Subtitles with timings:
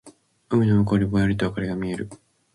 [0.49, 2.09] 海の向こうにぼんやりと灯りが見える。